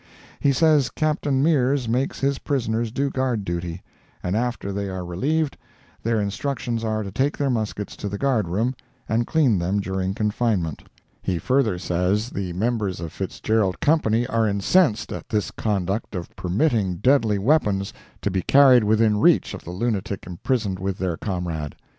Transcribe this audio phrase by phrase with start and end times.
[0.39, 3.83] He says Captain Mears makes his prisoners do guard duty,
[4.23, 5.57] and after they are relieved,
[6.01, 8.73] their instructions are to take their muskets to the guard room
[9.07, 10.81] and clean them during confinement.
[11.21, 16.95] He further says the members of Fitzgerald's Company are incensed at this conduct of permitting
[16.95, 17.93] deadly weapons
[18.23, 21.75] to be carried within reach of the lunatic imprisoned with their comrade.